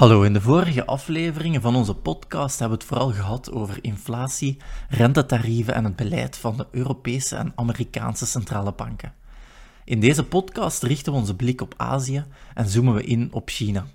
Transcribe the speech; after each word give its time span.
Hallo, 0.00 0.22
in 0.22 0.32
de 0.32 0.40
vorige 0.40 0.86
afleveringen 0.86 1.60
van 1.60 1.76
onze 1.76 1.94
podcast 1.94 2.58
hebben 2.58 2.78
we 2.78 2.84
het 2.84 2.92
vooral 2.92 3.12
gehad 3.12 3.52
over 3.52 3.78
inflatie, 3.80 4.56
rentetarieven 4.88 5.74
en 5.74 5.84
het 5.84 5.96
beleid 5.96 6.36
van 6.36 6.56
de 6.56 6.66
Europese 6.70 7.36
en 7.36 7.52
Amerikaanse 7.54 8.26
centrale 8.26 8.72
banken. 8.72 9.14
In 9.84 10.00
deze 10.00 10.24
podcast 10.24 10.82
richten 10.82 11.12
we 11.12 11.18
onze 11.18 11.36
blik 11.36 11.60
op 11.60 11.74
Azië 11.76 12.24
en 12.54 12.68
zoomen 12.68 12.94
we 12.94 13.02
in 13.02 13.28
op 13.32 13.48
China. 13.48 13.86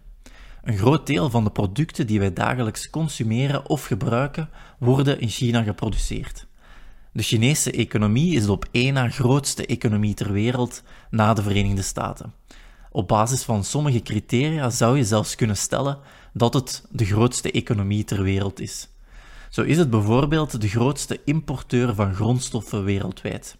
Een 0.63 0.77
groot 0.77 1.07
deel 1.07 1.29
van 1.29 1.43
de 1.43 1.51
producten 1.51 2.07
die 2.07 2.19
wij 2.19 2.33
dagelijks 2.33 2.89
consumeren 2.89 3.69
of 3.69 3.85
gebruiken, 3.85 4.49
worden 4.79 5.19
in 5.19 5.29
China 5.29 5.63
geproduceerd. 5.63 6.47
De 7.11 7.23
Chinese 7.23 7.71
economie 7.71 8.35
is 8.35 8.45
de 8.45 8.51
op 8.51 8.65
één 8.71 8.93
na 8.93 9.09
grootste 9.09 9.65
economie 9.65 10.13
ter 10.13 10.31
wereld 10.31 10.83
na 11.09 11.33
de 11.33 11.41
Verenigde 11.41 11.81
Staten. 11.81 12.33
Op 12.95 13.07
basis 13.07 13.43
van 13.43 13.63
sommige 13.63 14.01
criteria 14.01 14.69
zou 14.69 14.97
je 14.97 15.05
zelfs 15.05 15.35
kunnen 15.35 15.57
stellen 15.57 15.97
dat 16.33 16.53
het 16.53 16.85
de 16.89 17.05
grootste 17.05 17.51
economie 17.51 18.03
ter 18.03 18.23
wereld 18.23 18.59
is. 18.59 18.89
Zo 19.49 19.61
is 19.61 19.77
het 19.77 19.89
bijvoorbeeld 19.89 20.61
de 20.61 20.67
grootste 20.67 21.21
importeur 21.25 21.95
van 21.95 22.13
grondstoffen 22.13 22.83
wereldwijd. 22.83 23.57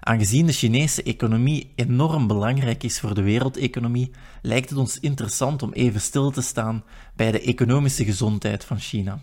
Aangezien 0.00 0.46
de 0.46 0.52
Chinese 0.52 1.02
economie 1.02 1.72
enorm 1.74 2.26
belangrijk 2.26 2.82
is 2.82 3.00
voor 3.00 3.14
de 3.14 3.22
wereldeconomie, 3.22 4.10
lijkt 4.42 4.68
het 4.68 4.78
ons 4.78 5.00
interessant 5.00 5.62
om 5.62 5.72
even 5.72 6.00
stil 6.00 6.30
te 6.30 6.42
staan 6.42 6.84
bij 7.16 7.32
de 7.32 7.40
economische 7.40 8.04
gezondheid 8.04 8.64
van 8.64 8.78
China. 8.78 9.22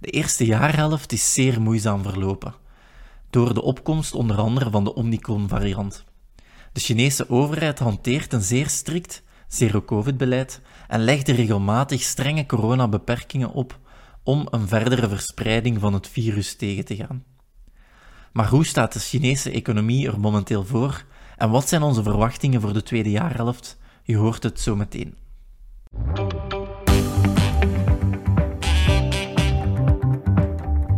De 0.00 0.10
eerste 0.10 0.46
jaarhelft 0.46 1.12
is 1.12 1.34
zeer 1.34 1.60
moeizaam 1.60 2.02
verlopen, 2.02 2.54
door 3.30 3.54
de 3.54 3.62
opkomst 3.62 4.14
onder 4.14 4.36
andere 4.36 4.70
van 4.70 4.84
de 4.84 4.94
Omicron-variant. 4.94 6.08
De 6.72 6.80
Chinese 6.80 7.28
overheid 7.28 7.78
hanteert 7.78 8.32
een 8.32 8.42
zeer 8.42 8.68
strikt 8.68 9.22
zero-covid-beleid 9.48 10.60
en 10.88 11.00
legde 11.00 11.32
regelmatig 11.32 12.02
strenge 12.02 12.46
coronabeperkingen 12.46 13.52
op 13.52 13.78
om 14.22 14.46
een 14.50 14.68
verdere 14.68 15.08
verspreiding 15.08 15.80
van 15.80 15.92
het 15.92 16.08
virus 16.08 16.56
tegen 16.56 16.84
te 16.84 16.96
gaan. 16.96 17.24
Maar 18.32 18.48
hoe 18.48 18.66
staat 18.66 18.92
de 18.92 18.98
Chinese 18.98 19.50
economie 19.50 20.06
er 20.06 20.20
momenteel 20.20 20.64
voor 20.64 21.04
en 21.36 21.50
wat 21.50 21.68
zijn 21.68 21.82
onze 21.82 22.02
verwachtingen 22.02 22.60
voor 22.60 22.72
de 22.72 22.82
tweede 22.82 23.10
jaarhelft? 23.10 23.78
Je 24.02 24.16
hoort 24.16 24.42
het 24.42 24.60
zo 24.60 24.76
meteen. 24.76 25.14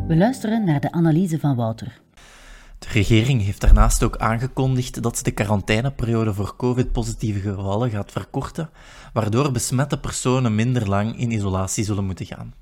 We 0.06 0.16
luisteren 0.16 0.64
naar 0.64 0.80
de 0.80 0.92
analyse 0.92 1.38
van 1.38 1.56
Wouter. 1.56 2.00
De 2.92 2.98
regering 2.98 3.42
heeft 3.42 3.60
daarnaast 3.60 4.02
ook 4.02 4.16
aangekondigd 4.16 5.02
dat 5.02 5.16
ze 5.16 5.22
de 5.22 5.30
quarantaineperiode 5.30 6.34
voor 6.34 6.56
COVID-positieve 6.56 7.40
gevallen 7.40 7.90
gaat 7.90 8.12
verkorten, 8.12 8.70
waardoor 9.12 9.52
besmette 9.52 9.98
personen 9.98 10.54
minder 10.54 10.88
lang 10.88 11.18
in 11.18 11.30
isolatie 11.30 11.84
zullen 11.84 12.04
moeten 12.04 12.27
gaan. 12.27 12.55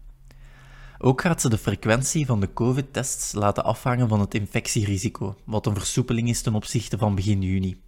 Ook 0.98 1.20
gaat 1.20 1.40
ze 1.40 1.48
de 1.48 1.58
frequentie 1.58 2.26
van 2.26 2.40
de 2.40 2.52
COVID-tests 2.52 3.32
laten 3.32 3.64
afhangen 3.64 4.08
van 4.08 4.20
het 4.20 4.34
infectierisico, 4.34 5.36
wat 5.44 5.66
een 5.66 5.74
versoepeling 5.74 6.28
is 6.28 6.42
ten 6.42 6.54
opzichte 6.54 6.98
van 6.98 7.14
begin 7.14 7.42
juni. 7.42 7.80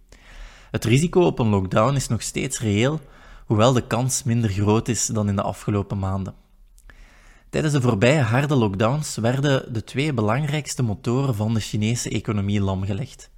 Het 0.71 0.83
risico 0.83 1.21
op 1.21 1.39
een 1.39 1.49
lockdown 1.49 1.95
is 1.95 2.07
nog 2.07 2.21
steeds 2.21 2.59
reëel, 2.59 2.99
hoewel 3.45 3.73
de 3.73 3.87
kans 3.87 4.23
minder 4.23 4.49
groot 4.49 4.87
is 4.87 5.05
dan 5.05 5.27
in 5.27 5.35
de 5.35 5.41
afgelopen 5.41 5.99
maanden. 5.99 6.42
Tijdens 7.53 7.73
de 7.73 7.81
voorbije 7.81 8.21
harde 8.21 8.55
lockdowns 8.55 9.15
werden 9.15 9.73
de 9.73 9.83
twee 9.83 10.13
belangrijkste 10.13 10.83
motoren 10.83 11.35
van 11.35 11.53
de 11.53 11.59
Chinese 11.59 12.09
economie 12.09 12.61
lamgelegd. 12.61 13.29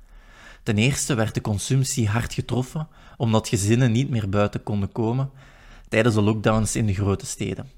Ten 0.64 0.78
eerste 0.78 1.16
werd 1.16 1.34
de 1.34 1.42
consumptie 1.42 2.08
hard 2.08 2.34
getroffen, 2.34 2.88
omdat 3.18 3.48
gezinnen 3.48 3.92
niet 3.92 4.10
meer 4.10 4.30
buiten 4.30 4.64
konden 4.64 4.92
komen 4.92 5.30
tijdens 5.88 6.16
de 6.16 6.22
lockdowns 6.22 6.76
in 6.76 6.86
de 6.86 6.94
grote 6.94 7.26
steden. 7.26 7.70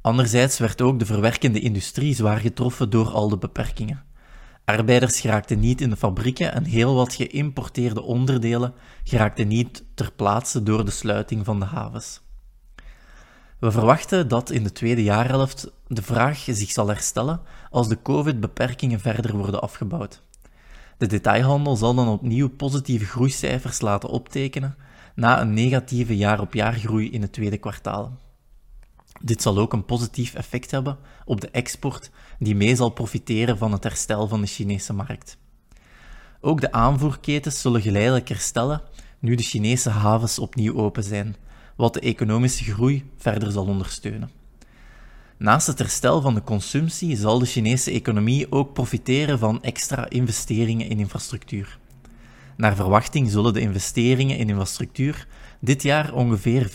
Anderzijds 0.00 0.58
werd 0.58 0.80
ook 0.80 0.98
de 0.98 1.06
verwerkende 1.06 1.60
industrie 1.60 2.14
zwaar 2.14 2.38
getroffen 2.38 2.90
door 2.90 3.08
al 3.08 3.28
de 3.28 3.38
beperkingen. 3.38 4.04
Arbeiders 4.64 5.20
geraakten 5.20 5.60
niet 5.60 5.80
in 5.80 5.90
de 5.90 5.96
fabrieken 5.96 6.52
en 6.52 6.64
heel 6.64 6.94
wat 6.94 7.14
geïmporteerde 7.14 8.02
onderdelen 8.02 8.74
geraakten 9.04 9.48
niet 9.48 9.84
ter 9.94 10.12
plaatse 10.12 10.62
door 10.62 10.84
de 10.84 10.90
sluiting 10.90 11.44
van 11.44 11.60
de 11.60 11.66
havens. 11.66 12.20
We 13.60 13.70
verwachten 13.70 14.28
dat 14.28 14.50
in 14.50 14.62
de 14.62 14.72
tweede 14.72 15.02
jaarhelft 15.02 15.70
de 15.86 16.02
vraag 16.02 16.38
zich 16.38 16.70
zal 16.70 16.88
herstellen 16.88 17.40
als 17.70 17.88
de 17.88 18.02
COVID-beperkingen 18.02 19.00
verder 19.00 19.36
worden 19.36 19.62
afgebouwd. 19.62 20.22
De 20.98 21.06
detailhandel 21.06 21.76
zal 21.76 21.94
dan 21.94 22.08
opnieuw 22.08 22.48
positieve 22.48 23.04
groeicijfers 23.04 23.80
laten 23.80 24.08
optekenen 24.08 24.76
na 25.14 25.40
een 25.40 25.54
negatieve 25.54 26.16
jaar-op-jaar 26.16 26.72
groei 26.72 27.10
in 27.10 27.22
het 27.22 27.32
tweede 27.32 27.58
kwartaal. 27.58 28.18
Dit 29.22 29.42
zal 29.42 29.58
ook 29.58 29.72
een 29.72 29.84
positief 29.84 30.34
effect 30.34 30.70
hebben 30.70 30.98
op 31.24 31.40
de 31.40 31.50
export, 31.50 32.10
die 32.38 32.56
mee 32.56 32.76
zal 32.76 32.90
profiteren 32.90 33.58
van 33.58 33.72
het 33.72 33.84
herstel 33.84 34.28
van 34.28 34.40
de 34.40 34.46
Chinese 34.46 34.92
markt. 34.92 35.36
Ook 36.40 36.60
de 36.60 36.72
aanvoerketens 36.72 37.60
zullen 37.60 37.82
geleidelijk 37.82 38.28
herstellen 38.28 38.82
nu 39.18 39.34
de 39.34 39.42
Chinese 39.42 39.90
havens 39.90 40.38
opnieuw 40.38 40.76
open 40.76 41.02
zijn, 41.02 41.36
wat 41.80 41.94
de 41.94 42.00
economische 42.00 42.64
groei 42.64 43.04
verder 43.16 43.52
zal 43.52 43.66
ondersteunen. 43.66 44.30
Naast 45.36 45.66
het 45.66 45.78
herstel 45.78 46.20
van 46.20 46.34
de 46.34 46.42
consumptie 46.42 47.16
zal 47.16 47.38
de 47.38 47.46
Chinese 47.46 47.90
economie 47.90 48.52
ook 48.52 48.72
profiteren 48.72 49.38
van 49.38 49.62
extra 49.62 50.08
investeringen 50.08 50.88
in 50.88 50.98
infrastructuur. 50.98 51.78
Naar 52.56 52.74
verwachting 52.74 53.30
zullen 53.30 53.52
de 53.52 53.60
investeringen 53.60 54.36
in 54.36 54.48
infrastructuur 54.48 55.26
dit 55.60 55.82
jaar 55.82 56.12
ongeveer 56.12 56.68
5% 56.68 56.72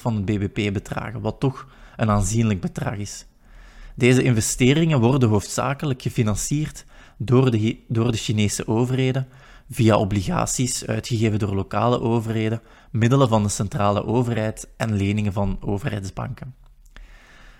van 0.00 0.14
het 0.14 0.24
bbp 0.24 0.72
bedragen, 0.72 1.20
wat 1.20 1.40
toch 1.40 1.68
een 1.96 2.10
aanzienlijk 2.10 2.60
bedrag 2.60 2.96
is. 2.96 3.26
Deze 3.94 4.22
investeringen 4.22 5.00
worden 5.00 5.28
hoofdzakelijk 5.28 6.02
gefinancierd 6.02 6.84
door 7.16 7.50
de, 7.50 7.78
door 7.88 8.10
de 8.12 8.18
Chinese 8.18 8.68
overheden 8.68 9.28
via 9.70 9.96
obligaties 9.96 10.86
uitgegeven 10.86 11.38
door 11.38 11.54
lokale 11.54 12.00
overheden, 12.00 12.62
middelen 12.90 13.28
van 13.28 13.42
de 13.42 13.48
centrale 13.48 14.04
overheid 14.04 14.68
en 14.76 14.92
leningen 14.92 15.32
van 15.32 15.58
overheidsbanken. 15.60 16.54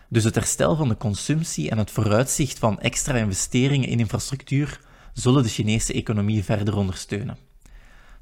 Dus 0.08 0.24
het 0.24 0.34
herstel 0.34 0.76
van 0.76 0.88
de 0.88 0.96
consumptie 0.96 1.70
en 1.70 1.78
het 1.78 1.90
vooruitzicht 1.90 2.58
van 2.58 2.80
extra 2.80 3.14
investeringen 3.14 3.88
in 3.88 3.98
infrastructuur 3.98 4.80
zullen 5.12 5.42
de 5.42 5.48
Chinese 5.48 5.92
economie 5.92 6.44
verder 6.44 6.76
ondersteunen. 6.76 7.38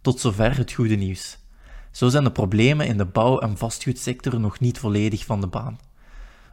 Tot 0.01 0.21
zover 0.21 0.57
het 0.57 0.73
goede 0.73 0.95
nieuws. 0.95 1.39
Zo 1.91 2.09
zijn 2.09 2.25
de 2.25 2.33
problemen 2.33 2.87
in 2.87 2.97
de 2.97 3.05
bouw- 3.05 3.39
en 3.39 3.57
vastgoedsector 3.57 4.41
nog 4.41 4.61
niet 4.61 4.79
volledig 4.79 5.25
van 5.25 5.41
de 5.41 5.47
baan. 5.47 5.79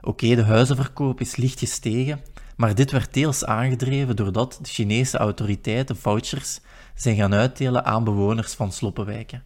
Oké, 0.02 0.36
de 0.36 0.44
huizenverkoop 0.44 1.20
is 1.20 1.36
licht 1.36 1.60
gestegen, 1.60 2.22
maar 2.62 2.76
dit 2.76 2.92
werd 2.92 3.14
deels 3.14 3.46
aangedreven 3.46 4.16
doordat 4.16 4.60
de 4.62 4.70
Chinese 4.70 5.18
autoriteiten 5.18 5.98
vouchers 5.98 6.60
zijn 6.96 7.16
gaan 7.16 7.34
uitdelen 7.34 7.86
aan 7.86 8.04
bewoners 8.04 8.54
van 8.54 8.72
sloppenwijken. 8.72 9.44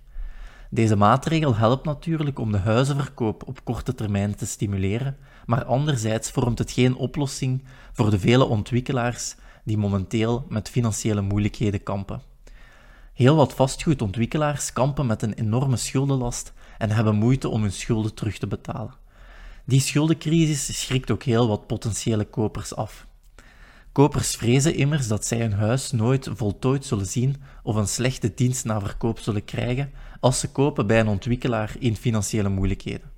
Deze 0.70 0.96
maatregel 0.96 1.56
helpt 1.56 1.86
natuurlijk 1.86 2.40
om 2.40 2.52
de 2.52 2.58
huizenverkoop 2.58 3.48
op 3.48 3.64
korte 3.64 3.96
termijn 3.96 4.36
te 4.36 4.46
stimuleren, 4.46 5.18
maar 5.46 5.66
anderzijds 5.66 6.32
vormt 6.32 6.60
het 6.60 6.72
geen 6.72 6.96
oplossing 6.96 7.64
voor 7.94 8.10
de 8.10 8.20
vele 8.20 8.46
ontwikkelaars 8.46 9.36
die 9.64 9.78
momenteel 9.78 10.46
met 10.50 10.70
financiële 10.70 11.22
moeilijkheden 11.22 11.84
kampen. 11.84 12.22
Heel 13.14 13.36
wat 13.36 13.54
vastgoedontwikkelaars 13.54 14.74
kampen 14.74 15.06
met 15.06 15.22
een 15.22 15.34
enorme 15.34 15.78
schuldenlast 15.78 16.54
en 16.78 16.90
hebben 16.90 17.16
moeite 17.16 17.50
om 17.50 17.62
hun 17.62 17.72
schulden 17.72 18.14
terug 18.14 18.38
te 18.38 18.48
betalen. 18.48 19.04
Die 19.68 19.80
schuldencrisis 19.80 20.82
schrikt 20.82 21.12
ook 21.12 21.24
heel 21.24 21.48
wat 21.48 21.68
potentiële 21.68 22.26
kopers 22.26 22.76
af. 22.76 23.08
Kopers 23.92 24.36
vrezen 24.36 24.76
immers 24.76 25.08
dat 25.08 25.26
zij 25.26 25.40
hun 25.40 25.54
huis 25.54 25.92
nooit 25.92 26.30
voltooid 26.32 26.86
zullen 26.86 27.06
zien 27.06 27.36
of 27.64 27.76
een 27.76 27.88
slechte 27.88 28.34
dienst 28.34 28.66
na 28.66 28.80
verkoop 28.80 29.20
zullen 29.20 29.46
krijgen 29.46 29.92
als 30.20 30.40
ze 30.40 30.52
kopen 30.52 30.88
bij 30.88 31.00
een 31.00 31.08
ontwikkelaar 31.08 31.76
in 31.80 31.96
financiële 31.96 32.50
moeilijkheden. 32.50 33.12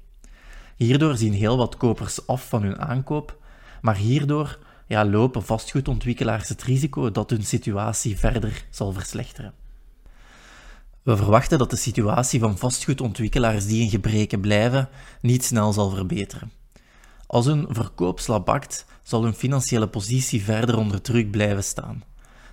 Hierdoor 0.76 1.18
zien 1.18 1.34
heel 1.34 1.58
wat 1.58 1.78
kopers 1.78 2.28
af 2.28 2.50
van 2.50 2.64
hun 2.64 2.80
aankoop, 2.80 3.38
maar 3.82 3.96
hierdoor 3.96 4.60
ja, 4.88 5.06
lopen 5.06 5.44
vastgoedontwikkelaars 5.44 6.50
het 6.50 6.64
risico 6.64 7.12
dat 7.12 7.30
hun 7.30 7.44
situatie 7.44 8.18
verder 8.18 8.66
zal 8.70 8.92
verslechteren. 8.92 9.54
We 11.08 11.18
verwachten 11.18 11.58
dat 11.58 11.70
de 11.70 11.76
situatie 11.76 12.40
van 12.40 12.58
vastgoedontwikkelaars 12.58 13.66
die 13.66 13.82
in 13.82 13.90
gebreken 13.90 14.40
blijven 14.40 14.90
niet 15.22 15.44
snel 15.44 15.74
zal 15.74 15.90
verbeteren. 15.90 16.52
Als 17.28 17.46
hun 17.46 17.66
verkoop 17.70 18.20
slabakt, 18.20 18.86
zal 19.04 19.24
hun 19.24 19.34
financiële 19.34 19.88
positie 19.88 20.44
verder 20.44 20.78
onder 20.78 21.02
druk 21.02 21.32
blijven 21.32 21.64
staan. 21.64 22.04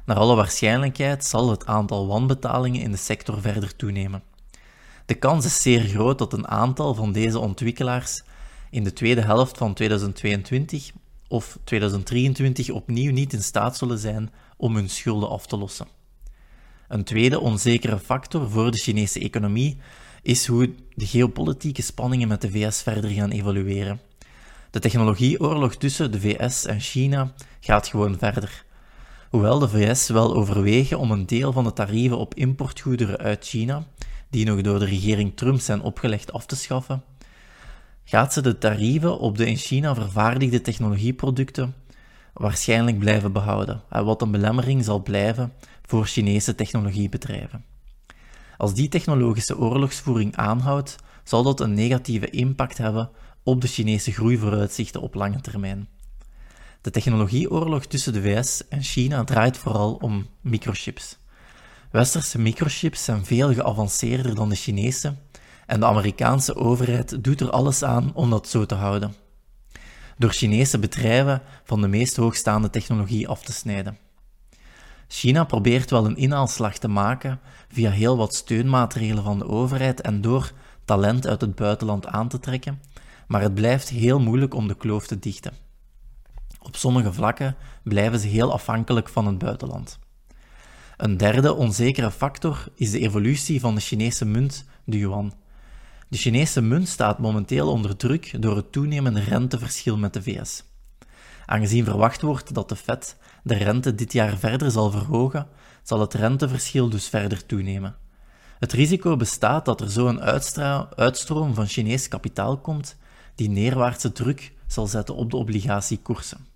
Naar 0.04 0.16
alle 0.16 0.34
waarschijnlijkheid 0.34 1.24
zal 1.24 1.50
het 1.50 1.66
aantal 1.66 2.06
wanbetalingen 2.06 2.80
in 2.80 2.90
de 2.90 2.96
sector 2.96 3.40
verder 3.40 3.76
toenemen. 3.76 4.22
De 5.06 5.14
kans 5.14 5.44
is 5.44 5.62
zeer 5.62 5.80
groot 5.80 6.18
dat 6.18 6.32
een 6.32 6.48
aantal 6.48 6.94
van 6.94 7.12
deze 7.12 7.38
ontwikkelaars 7.38 8.22
in 8.70 8.84
de 8.84 8.92
tweede 8.92 9.22
helft 9.22 9.58
van 9.58 9.74
2022 9.74 10.90
of 11.28 11.58
2023 11.64 12.70
opnieuw 12.70 13.12
niet 13.12 13.32
in 13.32 13.42
staat 13.42 13.76
zullen 13.76 13.98
zijn 13.98 14.32
om 14.56 14.74
hun 14.74 14.88
schulden 14.88 15.28
af 15.28 15.46
te 15.46 15.56
lossen. 15.56 15.86
Een 16.88 17.04
tweede 17.04 17.40
onzekere 17.40 17.98
factor 17.98 18.50
voor 18.50 18.70
de 18.70 18.76
Chinese 18.76 19.20
economie 19.20 19.78
is 20.22 20.46
hoe 20.46 20.75
de 20.94 21.06
geopolitieke 21.06 21.82
spanningen 21.82 22.28
met 22.28 22.40
de 22.40 22.50
VS 22.50 22.82
verder 22.82 23.10
gaan 23.10 23.31
evolueren. 23.31 24.00
De 24.70 24.78
technologieoorlog 24.81 25.76
tussen 25.76 26.12
de 26.12 26.20
VS 26.20 26.66
en 26.66 26.81
China 26.81 27.32
gaat 27.60 27.88
gewoon 27.88 28.19
verder. 28.19 28.64
Hoewel 29.31 29.58
de 29.58 29.69
VS 29.69 30.08
wel 30.08 30.34
overwegen 30.34 30.98
om 30.98 31.10
een 31.10 31.26
deel 31.26 31.52
van 31.52 31.64
de 31.64 31.72
tarieven 31.72 32.19
op 32.19 32.34
importgoederen 32.34 33.19
uit 33.19 33.46
China, 33.46 33.87
die 34.30 34.46
nog 34.46 34.60
door 34.60 34.78
de 34.78 34.84
regering 34.84 35.37
Trump 35.37 35.60
zijn 35.60 35.82
opgelegd, 35.82 36.32
af 36.32 36.46
te 36.46 36.56
schaffen, 36.56 37.02
gaat 38.04 38.32
ze 38.32 38.40
de 38.40 38.58
tarieven 38.58 39.19
op 39.19 39.37
de 39.37 39.46
in 39.46 39.56
China 39.56 39.94
vervaardigde 39.94 40.60
technologieproducten 40.60 41.75
waarschijnlijk 42.32 42.98
blijven 42.98 43.32
behouden, 43.32 43.82
wat 43.88 44.22
een 44.22 44.30
belemmering 44.30 44.84
zal 44.84 45.02
blijven 45.02 45.52
voor 45.86 46.06
Chinese 46.06 46.54
technologiebedrijven. 46.54 47.64
Als 48.56 48.75
die 48.75 48.88
technologische 48.88 49.58
oorlogsvoering 49.58 50.36
aanhoudt, 50.36 50.96
zal 51.25 51.42
dat 51.42 51.60
een 51.60 51.75
negatieve 51.75 52.31
impact 52.31 52.78
hebben 52.78 53.10
op 53.42 53.60
de 53.60 53.66
Chinese 53.66 54.12
groeivooruitzichten 54.12 55.00
op 55.00 55.14
lange 55.14 55.40
termijn. 55.40 55.88
De 56.81 56.90
technologieoorlog 56.90 57.86
tussen 57.86 58.12
de 58.12 58.22
VS 58.22 58.69
en 58.69 58.82
China 58.82 59.25
draait 59.25 59.56
vooral 59.56 59.94
om 59.94 60.26
microchips. 60.40 61.19
Westerse 61.90 62.38
microchips 62.38 63.04
zijn 63.04 63.25
veel 63.25 63.54
geavanceerder 63.54 64.34
dan 64.34 64.48
de 64.48 64.54
Chinese 64.54 65.16
en 65.66 65.80
de 65.80 65.87
Amerikaanse 65.87 66.56
overheid 66.56 67.25
doet 67.25 67.40
er 67.40 67.50
alles 67.50 67.82
aan 67.82 68.14
om 68.14 68.30
dat 68.30 68.48
zo 68.48 68.66
te 68.66 68.75
houden. 68.75 69.14
Door 70.19 70.30
Chinese 70.30 70.78
bedrijven 70.78 71.42
van 71.64 71.80
de 71.80 71.88
meest 71.88 72.16
hoogstaande 72.16 72.70
technologie 72.70 73.28
af 73.28 73.42
te 73.42 73.52
snijden. 73.52 73.98
China 75.08 75.44
probeert 75.44 75.90
wel 75.90 76.04
een 76.04 76.16
inhaalslag 76.16 76.78
te 76.78 76.88
maken 76.88 77.40
via 77.68 77.90
heel 77.90 78.16
wat 78.16 78.34
steunmaatregelen 78.34 79.24
van 79.24 79.38
de 79.38 79.48
overheid 79.48 80.00
en 80.00 80.20
door 80.20 80.52
talent 80.84 81.26
uit 81.26 81.40
het 81.40 81.54
buitenland 81.54 82.06
aan 82.06 82.28
te 82.28 82.40
trekken, 82.40 82.82
maar 83.26 83.40
het 83.40 83.54
blijft 83.54 83.88
heel 83.88 84.20
moeilijk 84.20 84.54
om 84.54 84.68
de 84.68 84.76
kloof 84.76 85.06
te 85.06 85.18
dichten. 85.18 85.52
Op 86.60 86.76
sommige 86.76 87.12
vlakken 87.12 87.56
blijven 87.82 88.18
ze 88.18 88.26
heel 88.26 88.52
afhankelijk 88.52 89.08
van 89.08 89.26
het 89.26 89.38
buitenland. 89.38 89.98
Een 90.96 91.16
derde 91.16 91.54
onzekere 91.54 92.10
factor 92.10 92.66
is 92.74 92.90
de 92.90 93.00
evolutie 93.00 93.60
van 93.60 93.74
de 93.74 93.80
Chinese 93.80 94.24
munt, 94.24 94.64
de 94.84 94.98
yuan. 94.98 95.34
De 96.08 96.16
Chinese 96.16 96.60
munt 96.60 96.88
staat 96.88 97.18
momenteel 97.18 97.70
onder 97.70 97.96
druk 97.96 98.42
door 98.42 98.56
het 98.56 98.72
toenemende 98.72 99.20
renteverschil 99.20 99.96
met 99.96 100.12
de 100.12 100.22
VS. 100.22 100.64
Aangezien 101.46 101.85
verwacht 101.85 102.20
wordt 102.20 102.55
dat 102.55 102.69
de 102.69 102.76
Fed 102.76 103.17
de 103.43 103.55
rente 103.55 103.94
dit 103.94 104.12
jaar 104.12 104.37
verder 104.37 104.70
zal 104.70 104.91
verhogen, 104.91 105.46
zal 105.82 106.00
het 106.00 106.14
renteverschil 106.14 106.88
dus 106.88 107.08
verder 107.08 107.46
toenemen. 107.46 107.96
Het 108.58 108.73
risico 108.73 109.17
bestaat 109.17 109.64
dat 109.64 109.81
er 109.81 109.91
zo 109.91 110.06
een 110.06 110.20
uitstroom 110.96 111.55
van 111.55 111.67
Chinees 111.67 112.08
kapitaal 112.08 112.58
komt 112.58 112.96
die 113.35 113.49
neerwaartse 113.49 114.12
druk 114.12 114.52
zal 114.67 114.87
zetten 114.87 115.14
op 115.14 115.31
de 115.31 115.37
obligatiekoersen. 115.37 116.46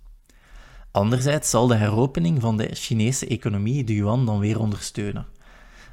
Anderzijds 0.91 1.49
zal 1.49 1.67
de 1.67 1.75
heropening 1.75 2.41
van 2.41 2.57
de 2.57 2.69
Chinese 2.73 3.27
economie 3.27 3.83
de 3.83 3.93
yuan 3.93 4.25
dan 4.25 4.39
weer 4.39 4.59
ondersteunen. 4.59 5.25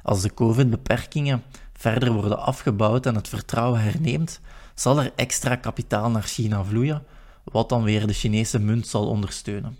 Als 0.03 0.21
de 0.21 0.33
COVID-beperkingen 0.33 1.43
verder 1.73 2.11
worden 2.11 2.39
afgebouwd 2.39 3.05
en 3.05 3.15
het 3.15 3.27
vertrouwen 3.27 3.81
herneemt, 3.81 4.39
zal 4.75 4.99
er 4.99 5.11
extra 5.15 5.55
kapitaal 5.55 6.09
naar 6.09 6.23
China 6.23 6.63
vloeien, 6.63 7.03
wat 7.51 7.69
dan 7.69 7.83
weer 7.83 8.07
de 8.07 8.13
Chinese 8.13 8.59
munt 8.59 8.87
zal 8.87 9.07
ondersteunen. 9.07 9.77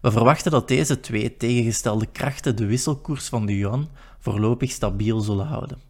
We 0.00 0.10
verwachten 0.10 0.50
dat 0.50 0.68
deze 0.68 1.00
twee 1.00 1.36
tegengestelde 1.36 2.06
krachten 2.06 2.56
de 2.56 2.66
wisselkoers 2.66 3.28
van 3.28 3.46
de 3.46 3.56
yuan 3.56 3.88
voorlopig 4.18 4.70
stabiel 4.70 5.20
zullen 5.20 5.46
houden. 5.46 5.80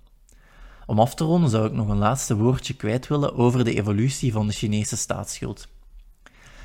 Om 0.87 1.01
af 1.01 1.15
te 1.15 1.25
ronden 1.25 1.51
zou 1.51 1.67
ik 1.67 1.73
nog 1.73 1.89
een 1.89 1.99
laatste 1.99 2.37
woordje 2.37 2.75
kwijt 2.75 3.07
willen 3.07 3.35
over 3.35 3.65
de 3.65 3.75
evolutie 3.75 4.33
van 4.33 4.47
de 4.47 4.53
Chinese 4.53 4.97
staatsschuld. 4.97 5.69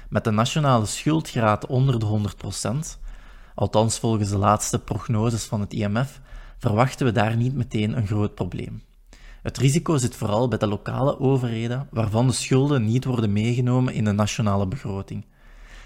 Met 0.10 0.24
de 0.24 0.32
nationale 0.32 0.86
schuldgraad 0.86 1.66
onder 1.66 2.00
de 2.00 2.32
100%, 2.96 3.00
althans 3.56 4.00
volgens 4.00 4.30
de 4.30 4.38
laatste 4.38 4.80
prognoses 4.80 5.46
van 5.46 5.60
het 5.60 5.74
IMF, 5.74 6.22
verwachten 6.58 7.06
we 7.06 7.12
daar 7.12 7.36
niet 7.36 7.54
meteen 7.54 7.98
een 7.98 8.08
groot 8.08 8.36
probleem. 8.36 8.84
Het 9.44 9.58
risico 9.58 9.98
zit 9.98 10.16
vooral 10.16 10.48
bij 10.48 10.58
de 10.58 10.68
lokale 10.68 11.20
overheden, 11.20 11.88
waarvan 11.92 12.28
de 12.28 12.34
schulden 12.34 12.86
niet 12.86 13.06
worden 13.06 13.34
meegenomen 13.34 13.94
in 13.94 14.04
de 14.04 14.12
nationale 14.12 14.68
begroting. 14.68 15.26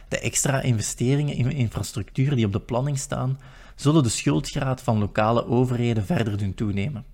De 0.07 0.19
extra 0.19 0.61
investeringen 0.61 1.35
in 1.35 1.51
infrastructuur 1.51 2.35
die 2.35 2.45
op 2.45 2.51
de 2.51 2.59
planning 2.59 2.99
staan, 2.99 3.39
zullen 3.75 4.03
de 4.03 4.09
schuldgraad 4.09 4.81
van 4.81 4.97
lokale 4.97 5.47
overheden 5.47 6.05
verder 6.05 6.37
doen 6.37 6.53
toenemen. 6.53 7.05